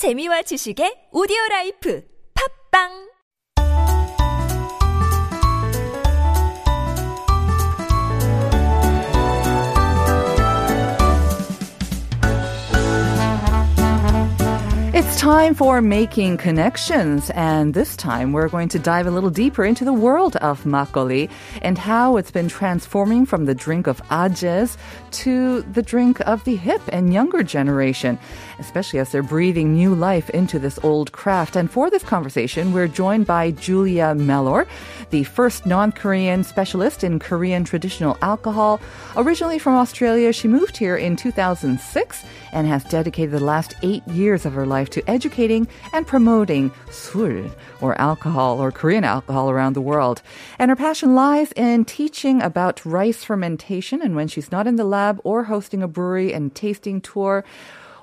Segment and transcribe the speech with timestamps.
[0.00, 2.00] 재미와 지식의 오디오 라이프.
[2.32, 3.09] 팝빵
[15.10, 19.64] It's time for making connections, and this time we're going to dive a little deeper
[19.64, 21.28] into the world of makgeolli
[21.62, 24.76] and how it's been transforming from the drink of ajes
[25.10, 28.20] to the drink of the hip and younger generation,
[28.60, 31.56] especially as they're breathing new life into this old craft.
[31.56, 34.64] And for this conversation, we're joined by Julia Mellor,
[35.10, 38.80] the first non-Korean specialist in Korean traditional alcohol.
[39.16, 44.46] Originally from Australia, she moved here in 2006 and has dedicated the last eight years
[44.46, 47.50] of her life to educating and promoting 술,
[47.80, 50.22] or alcohol, or Korean alcohol around the world.
[50.58, 54.02] And her passion lies in teaching about rice fermentation.
[54.02, 57.44] And when she's not in the lab or hosting a brewery and tasting tour,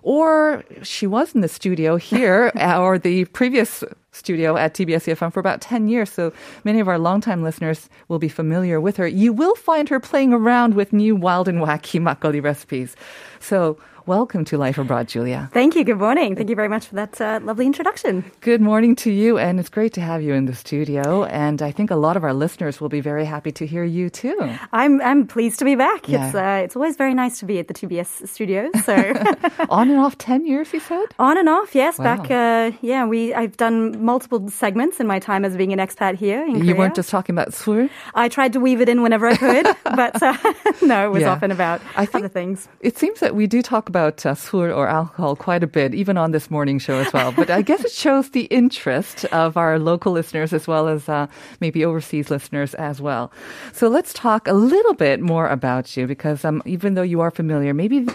[0.03, 5.39] or she was in the studio here or the previous studio at TBS EFM for
[5.39, 6.09] about 10 years.
[6.09, 9.07] So many of our longtime listeners will be familiar with her.
[9.07, 12.95] You will find her playing around with new wild and wacky makgeolli recipes.
[13.39, 15.49] So welcome to Life Abroad, Julia.
[15.53, 15.83] Thank you.
[15.83, 16.35] Good morning.
[16.35, 18.23] Thank you very much for that uh, lovely introduction.
[18.41, 21.25] Good morning to you, and it's great to have you in the studio.
[21.25, 24.09] And I think a lot of our listeners will be very happy to hear you
[24.09, 24.37] too.
[24.71, 26.07] I'm I'm pleased to be back.
[26.07, 26.25] Yeah.
[26.27, 28.71] It's uh, it's always very nice to be at the TBS studios.
[28.85, 28.95] So
[29.69, 31.05] On and off 10 years, you said?
[31.19, 31.99] on and off, yes.
[31.99, 32.03] Wow.
[32.17, 33.05] Back, uh, yeah.
[33.05, 36.61] We I've done multiple segments in my time as being an expat here in You
[36.61, 36.75] Korea.
[36.75, 37.89] weren't just talking about 술?
[38.15, 40.35] I tried to weave it in whenever I could, but uh,
[40.81, 41.31] no, it was Yeah.
[41.31, 42.67] often about I think- other things.
[42.79, 46.17] It seems that we do talk about uh, 술 or alcohol quite a bit, even
[46.17, 47.31] on this morning show as well.
[47.31, 51.27] But I guess it shows the interest of our local listeners as well as uh,
[51.59, 53.31] maybe overseas listeners as well.
[53.73, 57.31] So let's talk a little bit more about you because um, even though you are
[57.31, 58.07] familiar, maybe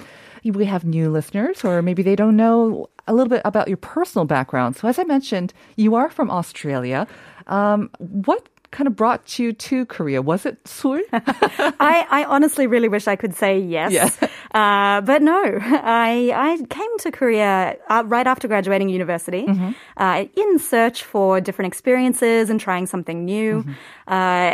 [0.45, 4.25] we have new listeners or maybe they don't know a little bit about your personal
[4.25, 4.77] background.
[4.77, 7.07] So as I mentioned, you are from Australia.
[7.47, 10.21] Um, what kind of brought you to Korea?
[10.23, 11.01] Was it 술?
[11.13, 13.93] I, I honestly really wish I could say yes.
[13.93, 14.11] Yeah.
[14.53, 19.71] Uh, but no, I, I came to Korea uh, right after graduating university Mm-hmm.
[19.97, 23.65] uh, in search for different experiences and trying something new.
[23.65, 23.73] Mm-hmm.
[24.09, 24.13] Uh,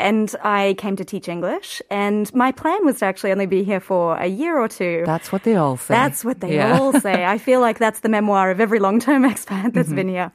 [0.08, 1.82] and I came to teach English.
[1.90, 5.02] And my plan was to actually only be here for a year or two.
[5.04, 5.94] That's what they all say.
[5.98, 6.78] That's what they Yeah.
[6.78, 7.24] all say.
[7.26, 9.96] I feel like that's the memoir of every long-term expat that's Mm-hmm.
[9.96, 10.30] been here.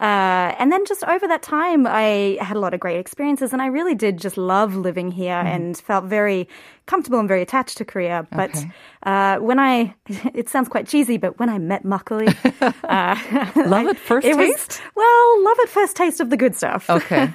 [0.00, 3.62] Uh, and then just over that time, I had a lot of great experiences, and
[3.62, 5.46] I really did just love living here Mm-hmm.
[5.54, 6.48] and felt very
[6.86, 8.26] comfortable and very attached to Korea.
[8.30, 8.70] But Okay.
[9.02, 9.94] uh, when I,
[10.34, 12.28] it sounds quite cheesy, but when I met makgeolli,
[12.84, 13.16] uh,
[13.68, 14.82] Love at first it was- taste?
[14.94, 16.88] well, love at first taste of the good stuff.
[16.88, 17.28] Okay.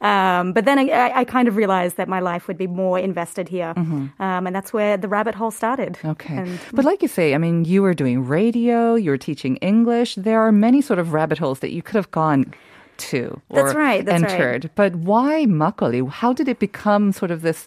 [0.00, 3.48] um, but then I, I kind of realized that my life would be more invested
[3.48, 4.22] here, Mm-hmm.
[4.22, 5.98] um, and that's where the rabbit hole started.
[6.04, 6.36] Okay.
[6.36, 10.14] And but like you say, I mean, you were doing radio, you were teaching English.
[10.14, 12.54] There are many sort of rabbit holes that you could have gone
[12.96, 14.32] to or That's right, that's right.
[14.32, 14.70] entered.
[14.74, 16.08] But why makgeolli?
[16.08, 17.66] How did it become sort of this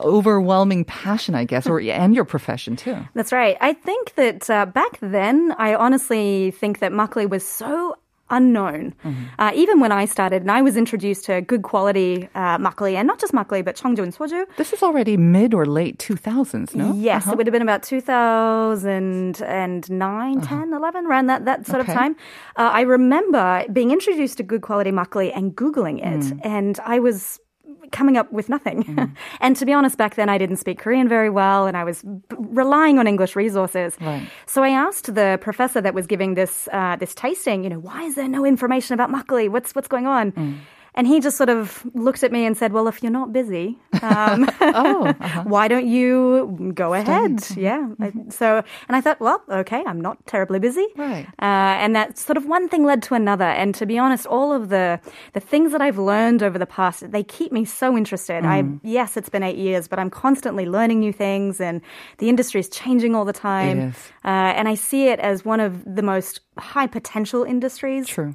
[0.00, 2.96] overwhelming passion, I guess, or and your profession too?
[3.14, 3.56] That's right.
[3.60, 7.96] I think that uh, back then, I honestly think that makgeolli was so
[8.30, 8.94] unknown.
[9.04, 9.24] Mm-hmm.
[9.38, 13.06] Uh, even when I started, and I was introduced to good quality uh, makgeolli, and
[13.06, 14.44] not just makgeolli, but cheongju and soju.
[14.56, 16.92] This is already mid or late 2000s, no?
[16.94, 17.32] Yes, Uh-huh.
[17.32, 21.92] it would have been about 2009, 10, 11, around that, that sort Okay.
[21.92, 22.16] of time.
[22.56, 26.40] Uh, I remember being introduced to good quality makgeolli and Googling it, Mm.
[26.44, 27.38] and I was
[27.92, 29.14] coming up with nothing.
[29.40, 32.02] and to be honest, back then I didn't speak Korean very well, and I was
[32.02, 33.96] b- relying on English resources.
[34.00, 34.28] Right.
[34.46, 38.02] So I asked the professor that was giving this uh, this tasting, you know, why
[38.02, 39.48] is there no information about makgeolli?
[39.48, 40.32] What's what's going on?
[40.32, 40.58] Mm.
[40.96, 43.78] And he just sort of looked at me and said, "Well, if you're not busy,
[44.02, 45.42] um, Oh, uh-huh.
[45.54, 47.36] why don't you go ahead?
[47.36, 47.60] Mm-hmm.
[47.60, 47.88] Yeah.
[48.00, 50.86] I- So, and I thought, well, okay, I'm not terribly busy.
[50.96, 51.26] Right.
[51.40, 53.44] Uh, and that sort of one thing led to another.
[53.44, 54.98] And to be honest, all of the
[55.34, 58.44] the things that I've learned over the past, they keep me so interested.
[58.44, 58.80] I Mm.
[58.82, 61.80] yes, it's been eight years, but I'm constantly learning new things, and
[62.18, 63.92] the industry is changing all the time.
[64.24, 68.06] Uh, and I see it as one of the most high potential industries.
[68.06, 68.34] True.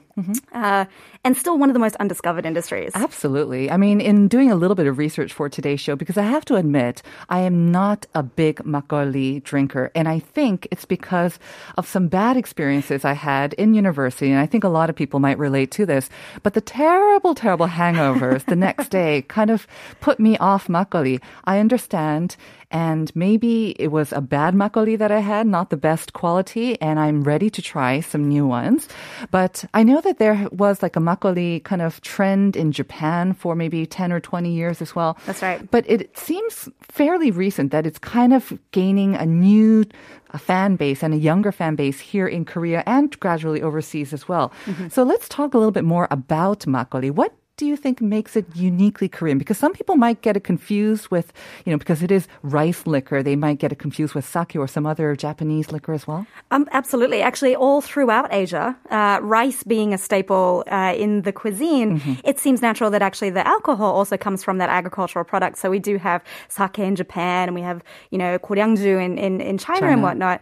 [0.54, 0.86] Uh,
[1.24, 2.92] and still one of the most undiscovered industries.
[2.94, 3.72] Absolutely.
[3.72, 6.46] I mean, in doing a little bit of research for today's show, because I have
[6.46, 9.92] to admit, I am not a big makgeolli drinker.
[9.96, 11.40] And I think it's because
[11.78, 14.30] of some bad experiences I had in university.
[14.32, 16.10] And I think a lot of people might relate to this.
[16.44, 19.68] But the terrible, terrible hangovers the next day kind of
[20.00, 21.22] put me off makgeolli.
[21.46, 22.36] I understand
[22.72, 27.00] and maybe it was a bad makgeolli that I had, not the best quality, and
[27.00, 28.88] I'm ready to try some new ones.
[29.30, 33.56] But I know that there was like a makgeolli kind of trend in Japan for
[33.56, 35.18] maybe 10 or 20 years as well.
[35.26, 35.70] That's right.
[35.70, 39.86] But it seems fairly recent that it's kind of gaining a new
[40.34, 44.28] a fan base and a younger fan base here in Korea and gradually overseas as
[44.28, 44.52] well.
[44.66, 44.88] Mm-hmm.
[44.88, 47.12] So let's talk a little bit more about makgeolli.
[47.12, 49.38] What do you think makes it uniquely Korean?
[49.38, 51.32] Because some people might get it confused with,
[51.64, 54.68] you know, because it is rice liquor, they might get it confused with sake or
[54.68, 56.26] some other Japanese liquor as well.
[56.50, 57.22] Um, absolutely.
[57.22, 62.64] Actually, all throughout Asia, uh, rice being a staple uh, in the cuisine, it seems
[62.64, 65.60] natural that actually the alcohol also comes from that agricultural product.
[65.60, 69.40] So we do have sake in Japan, and we have you know goryangju in in,
[69.40, 70.42] in China, and whatnot.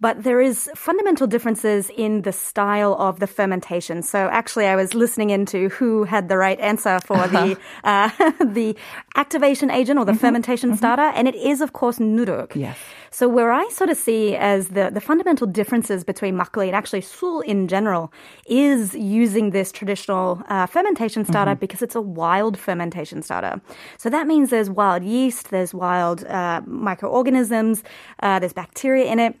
[0.00, 4.02] But there is fundamental differences in the style of the fermentation.
[4.02, 8.10] So actually, I was listening into who had the right answer for the uh,
[8.44, 8.76] the
[9.16, 12.54] activation agent or the fermentation starter, and it is of course nuruk.
[12.54, 12.78] Yes.
[13.10, 17.00] So where I sort of see as the, the fundamental differences between makgeolli and actually
[17.00, 18.12] sul in general
[18.46, 23.60] is using this traditional uh, fermentation starter because it's a wild fermentation starter.
[23.96, 27.82] So that means there's wild yeast, there's wild uh, microorganisms,
[28.22, 29.36] uh, there's bacteria in it.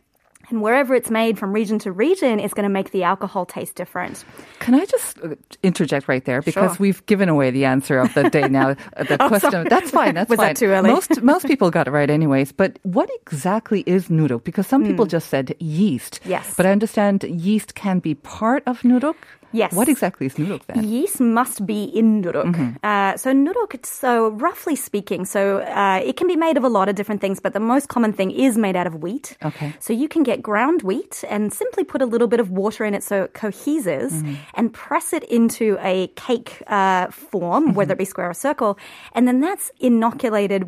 [0.50, 3.74] And wherever it's made from region to region, it's going to make the alcohol taste
[3.74, 4.24] different.
[4.60, 6.76] Can I just uh, interject right there because Sure.
[6.80, 8.70] we've given away the answer of the day now.
[8.96, 9.68] uh, The question sorry.
[9.68, 10.14] that's fine.
[10.14, 10.48] That's Was fine.
[10.48, 10.90] that too early?
[10.90, 12.52] Most most people got it right anyways.
[12.52, 14.44] But what exactly is nuruk?
[14.44, 16.20] Because some people just said yeast.
[16.24, 16.30] Hmm.
[16.30, 16.54] Yes.
[16.56, 19.16] But I understand yeast can be part of nuruk.
[19.52, 19.72] Yes.
[19.72, 20.84] What exactly is nuruk then?
[20.84, 22.76] Yeast must be in nuruk.
[22.82, 26.68] Uh, so nuruk, it's so roughly speaking, so uh, it can be made of a
[26.68, 29.36] lot of different things, but the most common thing is made out of wheat.
[29.44, 29.74] Okay.
[29.78, 32.94] So you can get ground wheat and simply put a little bit of water in
[32.94, 34.12] it so it coheses
[34.54, 38.78] and press it into a cake uh, form, whether it be square or circle,
[39.14, 40.64] and then that's inoculated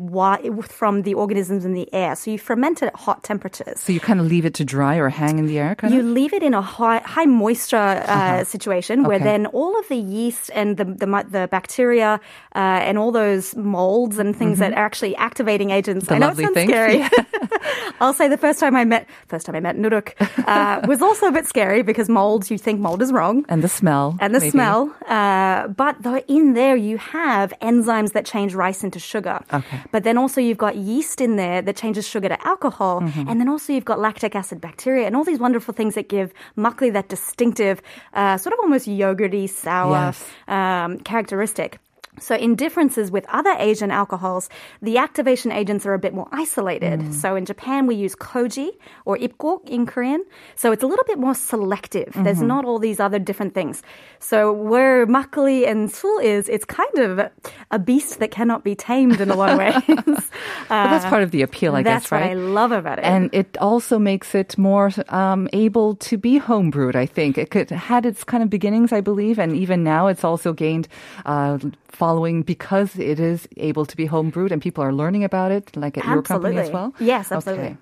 [0.63, 2.15] from the organisms in the air.
[2.15, 3.79] So you ferment it at hot temperatures.
[3.79, 5.99] So you kind of leave it to dry or hang in the air, kind of?
[5.99, 6.13] You of.
[6.13, 9.23] leave it in a high, high moisture uh, situation where Okay.
[9.31, 12.11] then all of the yeast and the the, the bacteria
[12.55, 16.07] uh, and all those molds and things that are actually activating agents.
[16.07, 16.97] The I know it sounds things, scary.
[18.01, 20.07] I'll say the first time I met first time I met Nuruk
[20.47, 22.49] uh, was also a bit scary because mold.
[22.51, 23.45] You think mold is wrong.
[23.49, 24.17] And the smell.
[24.23, 24.51] And the maybe.
[24.51, 29.37] smell, uh, but though in there you have enzymes that change rice into sugar.
[29.53, 29.79] Okay.
[29.91, 33.27] But then also you've got yeast in there that changes sugar to alcohol, Mm-hmm.
[33.29, 36.33] and then also you've got lactic acid bacteria and all these wonderful things that give
[36.57, 37.81] makgeolli that distinctive,
[38.13, 40.23] uh, sort of almost yogurty, sour Yes.
[40.47, 41.79] um, characteristic.
[42.19, 44.49] So, in differences with other Asian alcohols,
[44.81, 46.99] the activation agents are a bit more isolated.
[46.99, 47.13] Mm.
[47.13, 48.69] So, in Japan, we use koji
[49.05, 50.23] or ipgok in Korean.
[50.55, 52.11] So, it's a little bit more selective.
[52.15, 52.47] There's Mm-hmm.
[52.47, 53.81] not all these other different things.
[54.19, 57.29] So, where makgeolli and sul is, it's kind of
[57.71, 59.75] a beast that cannot be tamed in a lot of ways.
[60.69, 62.21] But that's part of the appeal, I That's guess, right?
[62.21, 63.05] what I love about it.
[63.05, 67.37] And it also makes it more um, able to be homebrewed, I think.
[67.37, 70.87] It could, had its kind of beginnings, I believe, and even now it's also gained
[71.25, 71.57] uh,
[71.91, 75.97] following because it is able to be homebrewed and people are learning about it, like
[75.97, 76.93] at your company as well?
[76.99, 77.65] Yes, absolutely.
[77.65, 77.77] Okay.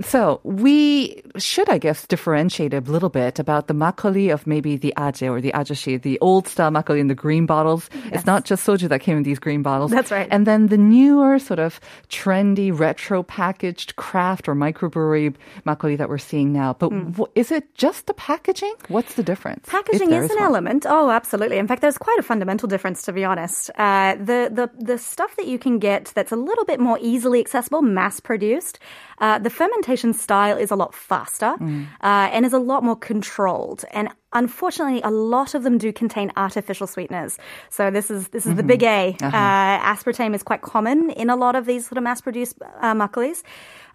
[0.00, 4.94] So we should, I guess, differentiate a little bit about the makgeolli of maybe the
[4.96, 7.90] aje or the ajashi, the old style makgeolli in the green bottles.
[8.06, 9.90] It's not just soju that came in these green bottles.
[9.90, 10.26] That's right.
[10.30, 11.78] And then the newer sort of
[12.08, 15.34] trendy retro packaged craft or microbrewery
[15.66, 16.72] makgeolli that we're seeing now.
[16.72, 18.74] But wh- is it just the packaging?
[18.88, 19.66] What's the difference?
[19.66, 20.44] If Packaging is an one?
[20.44, 20.86] element.
[20.88, 21.58] Oh, absolutely.
[21.58, 23.70] In fact, there's quite a fundamental difference, to be honest.
[23.76, 27.40] Uh, the, the, the stuff that you can get that's a little bit more easily
[27.40, 28.78] accessible, mass produced,
[29.18, 29.81] uh, the fermentation
[30.12, 31.86] style is a lot faster Mm.
[32.02, 33.84] uh, and is a lot more controlled.
[33.92, 37.38] And unfortunately, a lot of them do contain artificial sweeteners.
[37.70, 39.16] So this is this is the big A.
[39.22, 39.36] Uh-huh.
[39.36, 43.42] Uh, aspartame is quite common in a lot of these sort of mass-produced uh, makgeollis.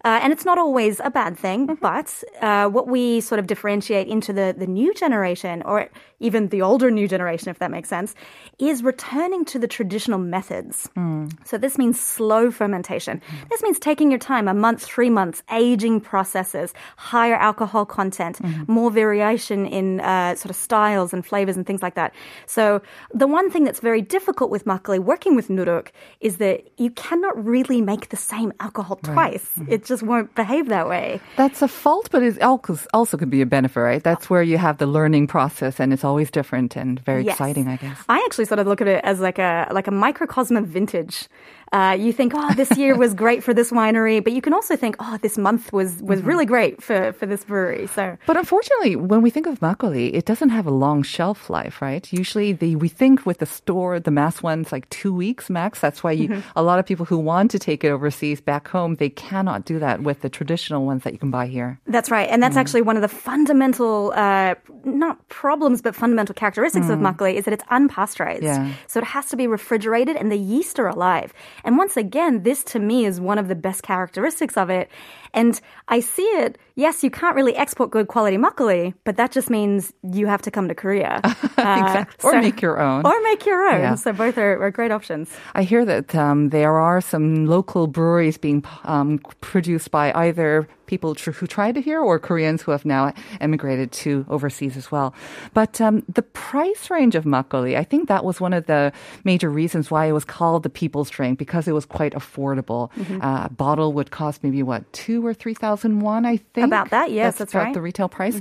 [0.04, 1.82] Uh, and it's not always a bad thing, Mm-hmm.
[1.82, 2.08] but
[2.40, 5.88] uh, what we sort of differentiate into the, the new generation, or
[6.20, 8.14] even the older new generation, if that makes sense,
[8.58, 10.88] is returning to the traditional methods.
[10.96, 11.32] Mm.
[11.44, 13.20] So this means slow fermentation.
[13.50, 18.72] This means taking your time, a month, three months, aging processes, higher alcohol content, Mm-hmm.
[18.72, 22.14] more variation in uh, sort of styles and flavors and things like that.
[22.46, 22.80] So
[23.12, 25.88] the one thing that's very difficult with makgeolli, working with nuruk,
[26.20, 29.48] is that you cannot really make the same alcohol twice.
[29.58, 29.72] Mm-hmm.
[29.72, 31.20] It just won't behave that way.
[31.36, 34.02] That's a fault, but it also also could be a benefit, right?
[34.02, 37.34] That's where you have the learning process, and it's always different and very Yes.
[37.34, 37.98] exciting, I guess.
[38.08, 41.28] I actually sort of look at it as like a like a microcosm of vintage.
[41.72, 44.74] Uh, you think, oh, this year was great for this winery, but you can also
[44.76, 47.86] think, oh, this month was was really great for for this brewery.
[47.88, 51.82] So But unfortunately, when we think of makgeolli, it doesn't have a long shelf life,
[51.82, 52.10] right?
[52.12, 55.80] Usually, the we think with the store, the mass ones, like two weeks max.
[55.80, 58.96] That's why you, a lot of people who want to take it overseas back home,
[58.96, 61.78] they cannot do that with the traditional ones that you can buy here.
[61.86, 62.28] That's right.
[62.30, 62.60] And that's Mm.
[62.60, 67.54] actually one of the fundamental, uh, not problems, but fundamental characteristics of makgeolli is that
[67.54, 68.40] it's unpasteurized.
[68.40, 68.68] Mm.
[68.68, 68.72] Yeah.
[68.86, 71.32] So it has to be refrigerated and the yeast are alive.
[71.64, 74.88] And once again, this to me is one of the best characteristics of it.
[75.34, 79.50] And I see it, yes, you can't really export good quality makgeolli, but that just
[79.50, 81.20] means you have to come to Korea.
[81.58, 82.30] Uh, Exactly.
[82.30, 83.04] Or make your own.
[83.04, 83.80] Or make your own.
[83.80, 83.96] Yeah.
[83.96, 85.28] So both are, are great options.
[85.54, 91.14] I hear that um, there are some local breweries being um, produced by either people
[91.14, 95.14] tr- who tried it here or Koreans who have now emigrated to overseas as well.
[95.54, 98.92] But um, the price range of makgeolli, I think that was one of the
[99.24, 102.90] major reasons why it was called the people's drink because it was quite affordable.
[102.92, 103.22] Mm-hmm.
[103.22, 106.66] Uh, a bottle would cost maybe what two or three thousand won, I think.
[106.66, 107.66] About that, yes, that's about right.
[107.68, 107.74] Mm-hmm.
[107.74, 108.40] the retail price.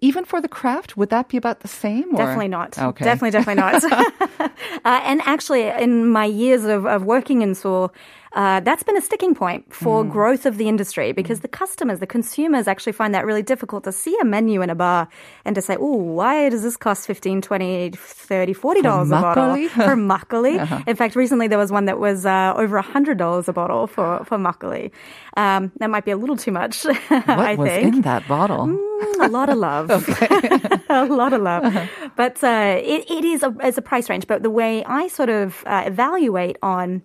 [0.00, 2.14] Even for the craft, would that be about the same?
[2.14, 2.18] Or?
[2.18, 2.78] Definitely not.
[2.78, 3.04] Okay.
[3.04, 3.84] Definitely, definitely not.
[4.40, 7.92] uh, and actually, in my years of, of working in Seoul,
[8.36, 10.12] uh, that's been a sticking point for Mm.
[10.12, 13.92] growth of the industry because the customers, the consumers actually find that really difficult to
[13.92, 15.08] see a menu in a bar
[15.46, 19.96] and to say, oh, why does this cost 15 20 30 $40 a bottle for
[19.96, 20.54] makgeolli?
[20.66, 20.82] Uh-huh.
[20.86, 24.36] In fact, recently there was one that was uh, over $100 a bottle for, for
[24.38, 24.90] makgeolli.
[25.36, 27.94] Um, that might be a little too much, What I was think.
[27.94, 28.66] in that bottle?
[28.66, 29.90] Mm, a lot of love.
[30.90, 31.64] a lot of love.
[32.16, 34.26] But uh, it, it is a, it's a price range.
[34.26, 37.02] But the way I sort of uh, evaluate on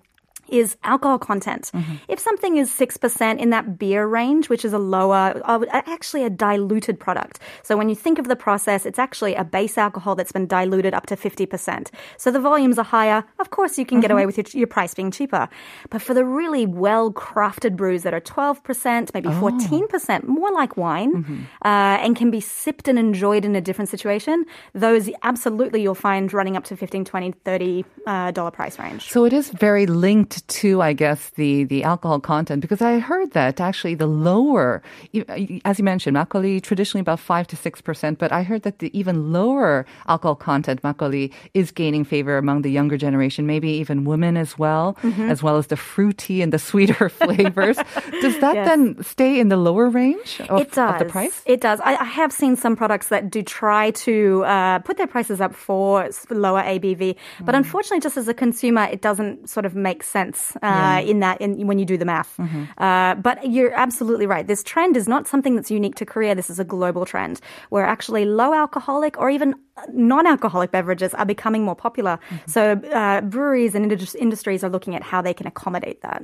[0.51, 1.71] is alcohol content.
[2.07, 6.29] If something is 6% in that beer range, which is a lower, uh, actually a
[6.29, 7.39] diluted product.
[7.63, 10.93] So when you think of the process, it's actually a base alcohol that's been diluted
[10.93, 11.89] up to 50%.
[12.17, 13.23] So the volumes are higher.
[13.39, 15.47] Of course, you can get away with your, your price being cheaper.
[15.89, 21.47] But for the really well crafted brews that are 12%, maybe 14%, more like wine,
[21.63, 21.67] uh,
[22.03, 26.57] and can be sipped and enjoyed in a different situation, those absolutely you'll find running
[26.57, 29.09] up to 15 20 30 uh, dollar price range.
[29.09, 33.31] So it is very linked to, I guess, the, the alcohol content because I heard
[33.31, 34.81] that actually the lower,
[35.65, 38.89] as you mentioned, makgeolli traditionally about five to six percent, but I heard that the
[38.97, 44.37] even lower alcohol content makgeolli is gaining favor among the younger generation, maybe even women
[44.37, 45.29] as well, Mm-hmm.
[45.33, 47.77] as well as the fruity and the sweeter flavors.
[48.21, 48.67] Does that Yes.
[48.67, 50.99] then stay in the lower range of, it does.
[50.99, 51.41] the price?
[51.45, 51.79] It does.
[51.81, 55.53] I, I have seen some products that do try to uh, put their prices up
[55.55, 57.45] for lower ABV, Mm.
[57.47, 60.30] but unfortunately, just as a consumer, it doesn't sort of make sense
[60.61, 62.35] uh, in that in, when you do the math.
[62.37, 62.63] Mm-hmm.
[62.77, 64.45] Uh, but you're absolutely right.
[64.47, 66.35] This trend is not something that's unique to Korea.
[66.35, 69.55] This is a global trend where actually low alcoholic or even
[69.93, 72.19] non-alcoholic beverages are becoming more popular.
[72.29, 72.51] Mm-hmm.
[72.55, 72.61] So
[72.93, 76.21] uh, breweries and indus- industries are looking at how they can accommodate that.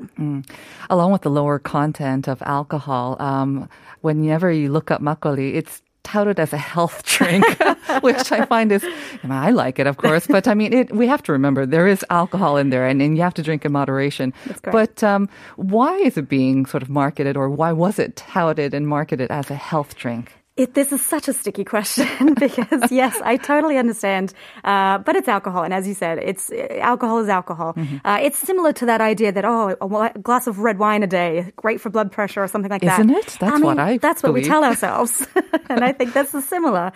[0.89, 3.69] along with the lower content of alcohol, um,
[4.01, 7.45] whenever you look up makgeolli, it's touted as a health drink,
[8.01, 8.83] which I find is,
[9.29, 12.03] I, like it, of course, but I mean, it, we have to remember there is
[12.09, 14.33] alcohol in there and, and you have to drink in moderation.
[14.71, 18.87] But um, why is it being sort of marketed or why was it touted and
[18.87, 20.33] marketed as a health drink?
[20.57, 24.33] It, this is such a sticky question because yes, I totally understand,
[24.63, 27.73] uh, but it's alcohol, and as you said, it's alcohol is alcohol.
[27.73, 27.97] Mm-hmm.
[28.03, 31.53] Uh, it's similar to that idea that oh, a glass of red wine a day,
[31.55, 32.99] great for blood pressure or something like that.
[32.99, 33.37] Isn't it?
[33.39, 35.25] That's mean, what I That's what we tell ourselves,
[35.69, 36.91] and I think that's similar.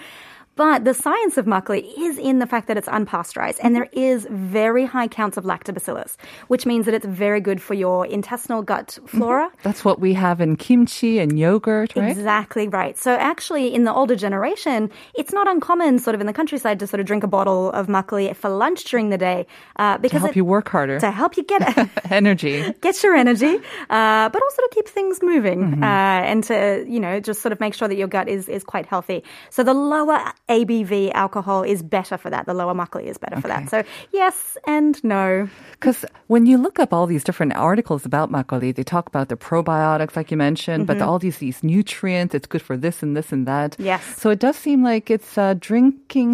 [0.62, 4.28] But the science of makgeolli is in the fact that it's unpasteurized, and there is
[4.30, 6.12] very high counts of lactobacillus,
[6.50, 9.50] which means that it's very good for your intestinal gut flora.
[9.64, 12.12] That's what we have in kimchi and yogurt, right?
[12.12, 12.96] Exactly right.
[13.06, 16.86] So actually, in the older generation, it's not uncommon, sort of in the countryside, to
[16.86, 20.22] sort of drink a bottle of makgeolli for lunch during the day, uh, To because
[20.22, 21.00] help it- you work harder.
[21.00, 21.62] to help you get
[22.12, 22.56] Energy.
[22.82, 23.54] get your energy,
[23.90, 25.84] uh, but also to keep things moving Mm-hmm.
[25.84, 26.56] uh, and to
[26.88, 29.24] you know just sort of make sure that your gut is is quite healthy.
[29.50, 30.20] So the lower
[30.56, 32.44] ABV alcohol is better for that.
[32.46, 33.64] The lower makgeolli is better for that.
[33.74, 33.84] So
[34.22, 34.36] yes
[34.76, 35.48] and no.
[35.74, 36.00] Because
[36.34, 40.16] when you look up all these different articles about makgeolli, they talk about the probiotics,
[40.20, 42.36] like you mentioned, but all these these nutrients.
[42.38, 43.72] It's good for this and this and that.
[43.72, 43.86] Mm-hmm.
[43.92, 44.04] Yes.
[44.22, 46.32] So it does seem like it's uh, drinking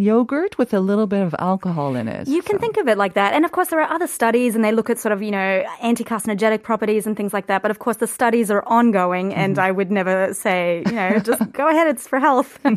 [0.00, 2.26] yogurt with a little bit of alcohol in it.
[2.28, 3.30] You can So- think of it like that.
[3.34, 5.52] And of course, there are other studies and they look at sort of, you know,
[5.90, 7.62] anti carcinogenic properties and things like that.
[7.62, 9.68] But of course, the studies are ongoing and Mm-hmm.
[9.68, 12.58] I would never say, you know, just go ahead, it's for health.
[12.64, 12.76] uh,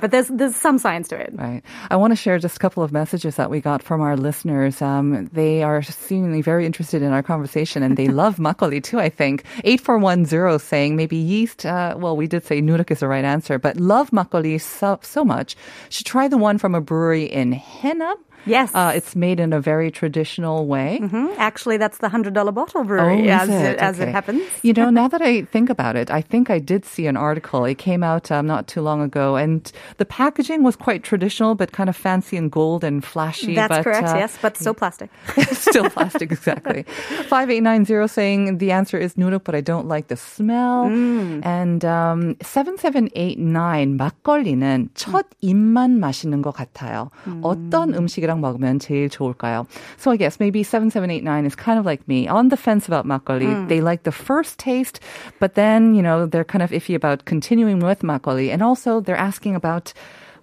[0.00, 1.32] but there's, there's some science to it.
[1.34, 1.62] Right.
[1.90, 4.80] I want to share just a couple of messages that we got from our listeners.
[4.82, 9.08] Um, they are seemingly very interested in our conversation and they love makgeolli too, I
[9.08, 9.44] think.
[9.64, 13.76] 8410 saying maybe yeast, uh, well, we did say nuruk is the right answer, but
[13.78, 15.56] love makgeolli so, so much.
[15.90, 18.16] Should try the one from a brewery in Haenam.
[18.45, 18.73] Yes.
[18.73, 20.99] Uh, it's made in a very traditional way.
[21.03, 21.27] Hmm?
[21.37, 23.77] Actually, that's the $100 bottle Oh, brewery, is as, it?
[23.77, 24.09] as Okay.
[24.09, 24.41] it happens.
[24.63, 27.65] You know, now that I think about it, I think I did see an article.
[27.65, 31.73] It came out um, not too long ago, and the packaging was quite traditional, but
[31.73, 33.53] kind of fancy and gold and flashy.
[33.55, 35.11] That's but, correct, uh, yes, but still plastic.
[35.51, 36.83] Still plastic, exactly.
[37.27, 40.85] 5890 saying the answer is noodle, but I don't like the smell.
[40.87, 41.45] Mm.
[41.45, 47.11] And um, 7789 막걸리는 첫 입만 마시는 것 같아요.
[47.43, 49.67] 어떤 음식이랑 먹으면 제일 좋을까요?
[49.97, 53.67] So I guess maybe 7789 is kind of like me, on the fence about 막걸리.
[53.67, 54.99] They like the first taste,
[55.39, 58.51] but then, you know, they're kind of iffy about continuing with 막걸리.
[58.51, 59.93] And also they're asking about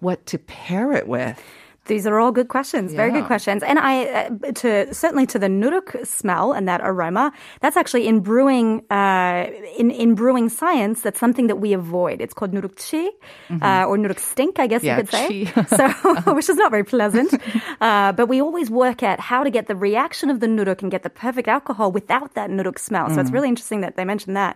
[0.00, 1.43] what to pair it with.
[1.88, 3.64] These are all good questions, very good questions.
[3.64, 8.20] And I, uh, to certainly to the nuruk smell and that aroma, that's actually in
[8.20, 9.48] brewing, uh,
[9.78, 11.02] in in brewing science.
[11.02, 12.22] That's something that we avoid.
[12.22, 13.08] It's called nurukchi
[13.50, 15.10] uh, or nuruk stink, I guess Mm-hmm.
[15.12, 15.68] Yeah, you could say.
[15.78, 17.34] so, which is not very pleasant.
[17.82, 20.92] Uh, but we always work at how to get the reaction of the nuruk and
[20.92, 23.10] get the perfect alcohol without that nuruk smell.
[23.10, 23.22] So Mm.
[23.22, 24.56] it's really interesting that they mentioned that.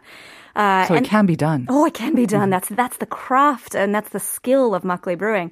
[0.56, 1.66] Uh, So it can be done.
[1.70, 2.50] Oh, it can be done.
[2.56, 5.52] That's that's the craft and that's the skill of makgeolli brewing.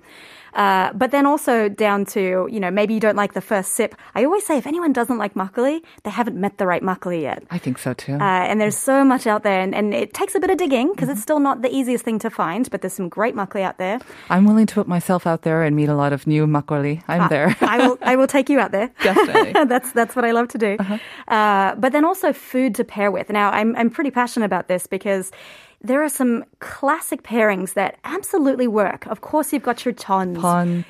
[0.55, 3.95] Uh, but then also down to you know maybe you don't like the first sip.
[4.15, 7.43] I always say if anyone doesn't like makgeolli, they haven't met the right makgeolli yet.
[7.49, 8.13] I think so too.
[8.13, 10.91] Uh, and there's so much out there, and, and it takes a bit of digging
[10.91, 12.69] because it's still not the easiest thing to find.
[12.69, 13.99] But there's some great makgeolli out there.
[14.29, 17.03] I'm willing to put myself out there and meet a lot of new makgeolli.
[17.07, 17.55] I'm there.
[17.61, 18.91] I will I will take you out there.
[19.01, 19.53] Definitely.
[19.65, 20.77] that's that's what I love to do.
[21.27, 23.29] uh but then also food to pair with.
[23.29, 25.31] Now I'm I'm pretty passionate about this because.
[25.83, 29.05] There are some classic pairings that absolutely work.
[29.07, 30.37] Of course, you've got your tons,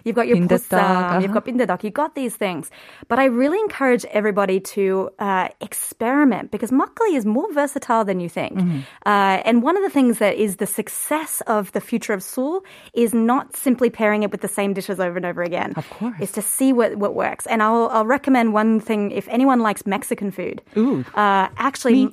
[0.03, 1.39] you've got your bossam, you've uh-huh.
[1.39, 2.69] got bindaetteok, you've got these things.
[3.07, 8.29] But I really encourage everybody to uh, experiment because makgeolli is more versatile than you
[8.29, 8.59] think.
[8.59, 8.79] Mm-hmm.
[9.05, 12.63] Uh, and one of the things that is the success of the future of sul
[12.93, 15.73] is not simply pairing it with the same dishes over and over again.
[15.75, 16.15] Of course.
[16.19, 17.47] Is to see what, what works.
[17.47, 20.61] And I'll, I'll recommend one thing if anyone likes Mexican food.
[20.77, 21.03] Ooh.
[21.15, 22.09] Uh, actually,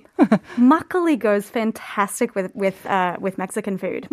[0.56, 4.08] makgeolli goes fantastic with with uh, with Mexican food.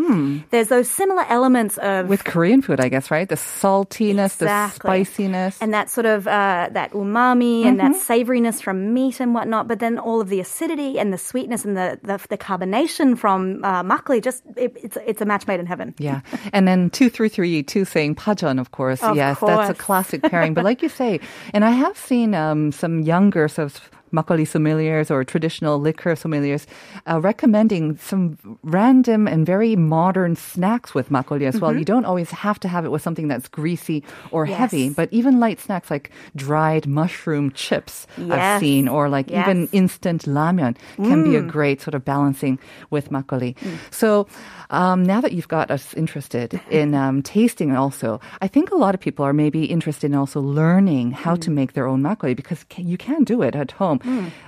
[0.51, 2.09] There's those similar elements of Hmm.
[2.09, 3.27] With Korean food, I guess, right?
[3.27, 4.99] The saltiness, Exactly.
[4.99, 5.57] the spiciness.
[5.61, 9.79] and that sort of uh, that umami and that savoriness from meat and whatnot, but
[9.79, 13.83] then all of the acidity and the sweetness and the the, the carbonation from uh,
[13.83, 15.93] makgeolli, just it, it's it's a match made in heaven.
[15.99, 16.21] yeah.
[16.53, 19.01] And then 2332 saying pajeon, of course.
[19.03, 20.53] Of yes, that's a classic pairing.
[20.53, 21.19] but like you say,
[21.53, 26.65] and I have seen um, some younger sort of makgeolli sommeliers or traditional liquor sommeliers
[27.09, 31.73] uh, recommending some random and very modern snacks with makgeolli as well.
[31.73, 34.51] You don't always have to have it with something that's greasy or Mm-hmm.
[34.51, 34.59] Yes.
[34.71, 39.47] heavy, but even light snacks like dried mushroom chips I've seen, or like Yes.
[39.47, 41.47] even instant ramyeon can be a Mm.
[41.47, 43.55] great sort of balancing with makgeolli.
[43.91, 44.27] So
[44.69, 48.95] um, now that you've got us interested in um, tasting also, I think a lot
[48.95, 51.41] of people are maybe interested in also learning how Mm.
[51.41, 53.96] to make their own makgeolli because ca- you can do it at home.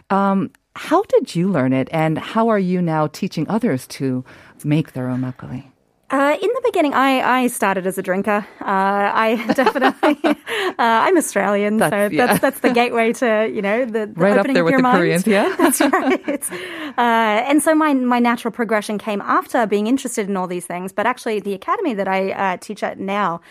[0.09, 4.23] Um, how did you learn it and how are you now teaching others to
[4.63, 5.65] make their own makgeolli?
[6.11, 8.43] Uh, in the beginning, I, I started as a drinker.
[8.61, 12.25] Uh, I definitely, uh, I'm Australian, so That's- yeah.
[12.25, 14.71] that's that's the gateway to you know the, the Right up opening there of with
[14.71, 14.97] your the mind.
[14.97, 15.55] Koreans, yeah?
[15.59, 16.51] That's right.
[16.97, 20.91] Uh, and so my my natural progression came after being interested in all these things.
[20.91, 23.41] But actually, the academy that I uh, teach at now,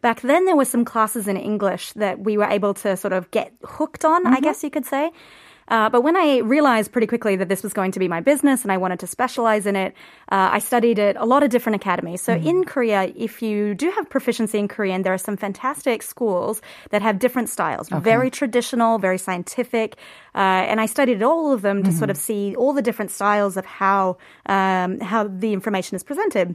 [0.00, 3.30] back then there were some classes in English that we were able to sort of
[3.30, 4.24] get hooked on.
[4.24, 4.34] Mm-hmm.
[4.34, 5.12] I guess you could say.
[5.68, 8.62] Uh, but when I realized pretty quickly that this was going to be my business
[8.62, 9.94] and I wanted to specialize in it,
[10.32, 12.22] uh, I studied at a lot of different academies.
[12.22, 16.62] So in Korea, if you do have proficiency in Korean, there are some fantastic schools
[16.90, 19.96] that have different styles, very traditional, very scientific.
[20.34, 23.56] Uh, and I studied all of them to sort of see all the different styles
[23.56, 26.54] of how um, how the information is presented.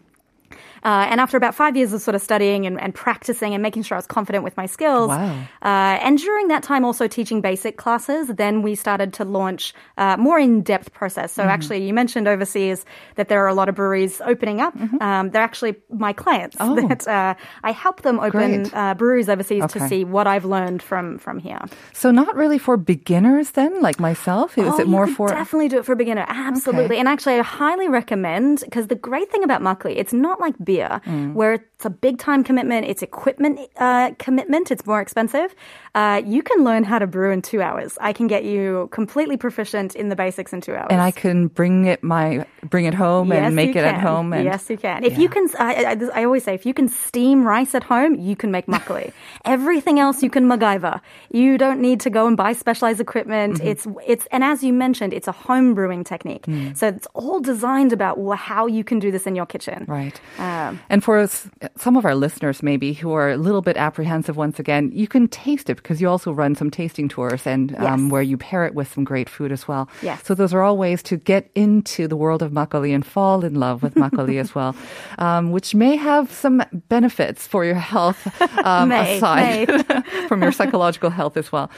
[0.84, 3.84] Uh, and after about five years of sort of studying and, and practicing and making
[3.84, 5.32] sure I was confident with my skills, Wow.
[5.62, 10.18] uh, and during that time also teaching basic classes, then we started to launch uh,
[10.18, 11.32] more in-depth process.
[11.32, 14.76] So actually, you mentioned overseas that there are a lot of breweries opening up.
[15.02, 16.76] Um, they're actually my clients Oh.
[16.88, 21.18] that uh, I help them open uh, breweries overseas to see what I've learned from
[21.18, 21.60] from here.
[21.94, 24.58] So not really for beginners then, like myself?
[24.58, 25.30] Is oh, it more for...
[25.30, 26.26] definitely do it for a beginner.
[26.28, 26.98] Absolutely.
[27.00, 30.73] And actually, I highly recommend because the great thing about makgeolli, it's not like beer
[30.80, 31.34] Mm.
[31.34, 32.86] where it's a big time commitment.
[32.88, 34.72] It's equipment uh, commitment.
[34.72, 35.56] It's more expensive.
[35.96, 37.98] Uh, you can learn how to brew in two hours.
[38.02, 40.88] I can get you completely proficient in the basics in two hours.
[40.90, 43.96] and I can bring it my bring it home Yes, and make you it at
[43.96, 44.00] can.
[44.08, 44.34] home.
[44.34, 45.04] And yes, you can.
[45.04, 48.16] If you can, I, I, I always say, if you can steam rice at home,
[48.16, 49.12] you can make makgeolli.
[49.46, 51.00] Everything else you can MacGyver.
[51.32, 53.58] You don't need to go and buy specialized equipment.
[53.60, 53.68] Mm-hmm.
[53.68, 56.46] It's it's and as you mentioned, it's a home brewing technique.
[56.48, 56.76] Mm.
[56.76, 59.86] So it's all designed about how you can do this in your kitchen.
[59.88, 60.20] Right.
[60.40, 60.76] Yeah.
[60.90, 64.58] And for s- some of our listeners, maybe who are a little bit apprehensive, once
[64.60, 68.12] again, you can taste it because you also run some tasting tours and um, Yes.
[68.12, 69.88] where you pair it with some great food as well.
[70.02, 70.24] Yes.
[70.24, 73.56] So those are all ways to get into the world of makgeolli and fall in
[73.56, 74.76] love with makgeolli as well,
[75.20, 78.20] um, which may have some benefits for your health
[78.66, 79.70] um, May, aside
[80.28, 81.70] from your psychological health as well.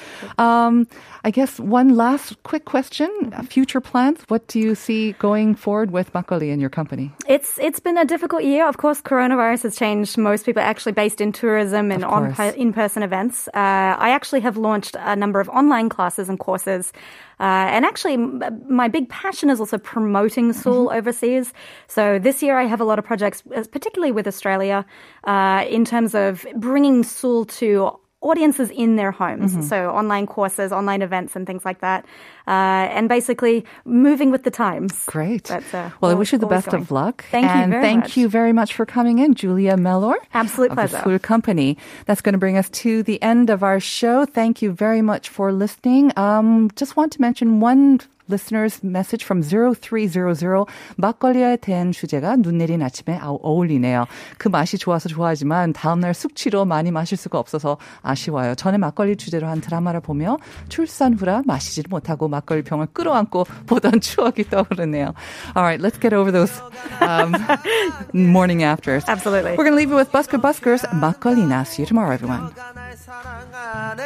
[1.26, 4.22] I guess one last quick question: uh, future plans.
[4.28, 7.12] What do you see going forward with makgeolli and your company?
[7.28, 8.68] It's it's been a difficult year.
[8.68, 13.02] Of course, coronavirus has changed most people actually based in tourism and on in person
[13.02, 13.48] events.
[13.48, 16.94] Uh, I actually have launched a number of online classes and courses.
[17.40, 21.54] Uh, and actually, m- my big passion is also promoting sul overseas.
[21.88, 24.86] So this year, I have a lot of projects, uh, particularly with Australia,
[25.24, 29.52] uh, in terms of bringing sul to audiences in their homes.
[29.52, 29.62] Mm-hmm.
[29.64, 32.06] So online courses, online events, and things like that
[32.48, 34.94] uh, and basically moving with the times.
[35.06, 35.46] Great.
[35.46, 36.84] That's, uh, well, I wish you the best going.
[36.84, 37.26] of luck.
[37.32, 38.18] Thank and you very thank much.
[38.18, 40.18] you very much for coming in, Julia Mellor.
[40.34, 40.98] Absolute of pleasure.
[40.98, 41.78] The Sool Company.
[42.06, 44.26] That's going to bring us to the end of our show.
[44.26, 46.12] Thank you very much for listening.
[46.18, 50.66] Um, just want to mention one listeners message from 0300
[50.98, 54.06] 막걸리에 대한 주제가 눈 내린 아침에 어울리네요.
[54.38, 58.56] 그 맛이 좋아서 좋아하지만 다음날 숙취로 많이 마실 수가 없어서 아쉬워요.
[58.56, 60.38] 전에 막걸리 주제로 한 드라마를 보며
[60.70, 65.15] 출산 후라 마시지 못하고 막걸리 병을 끌어안고 보던 추억이 떠오르네요.
[65.57, 66.53] All right, let's get over those
[67.01, 67.37] um,
[68.13, 69.05] morning afters.
[69.07, 69.53] Absolutely.
[69.53, 71.67] We're going to leave you with Busker Buskers, 막걸리나.
[71.67, 72.51] See you tomorrow, everyone.
[72.91, 74.05] 날 사랑하네